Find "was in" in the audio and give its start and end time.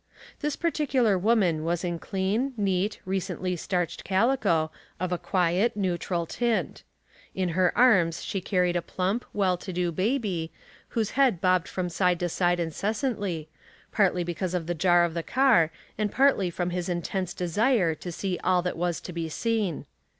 1.63-1.99